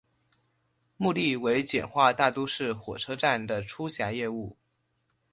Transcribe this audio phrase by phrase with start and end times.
[0.97, 4.57] 目的为简化大都市火车站的出闸业务。